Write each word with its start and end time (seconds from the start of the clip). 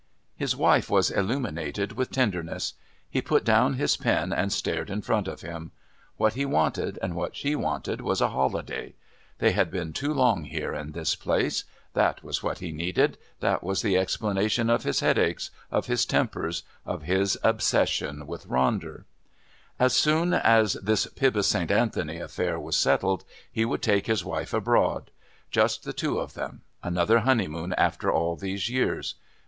His 0.35 0.55
wife 0.55 0.89
was 0.89 1.11
illuminated 1.11 1.91
with 1.91 2.09
tenderness. 2.09 2.73
He 3.07 3.21
put 3.21 3.43
down 3.43 3.75
his 3.75 3.95
pen 3.97 4.33
and 4.33 4.51
stared 4.51 4.89
in 4.89 5.03
front 5.03 5.27
of 5.27 5.41
him. 5.41 5.73
What 6.17 6.33
he 6.33 6.43
wanted 6.43 6.97
and 7.03 7.15
what 7.15 7.35
she 7.35 7.55
wanted 7.55 8.01
was 8.01 8.19
a 8.19 8.29
holiday. 8.29 8.95
They 9.37 9.51
had 9.51 9.69
been 9.69 9.93
too 9.93 10.11
long 10.11 10.45
here 10.45 10.73
in 10.73 10.93
this 10.93 11.13
place. 11.15 11.65
That 11.93 12.23
was 12.23 12.41
what 12.41 12.57
he 12.57 12.71
needed, 12.71 13.19
that 13.41 13.61
was 13.63 13.83
the 13.83 13.95
explanation 13.95 14.71
of 14.71 14.81
his 14.81 15.01
headaches, 15.01 15.51
of 15.69 15.85
his 15.85 16.03
tempers, 16.07 16.63
of 16.83 17.03
his 17.03 17.37
obsession 17.43 18.23
about 18.23 18.39
Ronder. 18.49 19.03
As 19.77 19.93
soon 19.93 20.33
as 20.33 20.73
this 20.81 21.05
Pybus 21.05 21.45
St. 21.45 21.69
Anthony 21.69 22.17
affair 22.17 22.59
was 22.59 22.75
settled 22.75 23.23
he 23.51 23.65
would 23.65 23.83
take 23.83 24.07
his 24.07 24.25
wife 24.25 24.51
abroad. 24.51 25.11
Just 25.51 25.83
the 25.83 25.93
two 25.93 26.17
of 26.17 26.33
them. 26.33 26.61
Another 26.81 27.19
honeymoon 27.19 27.73
after 27.73 28.11
all 28.11 28.35
these 28.35 28.67
years. 28.67 29.13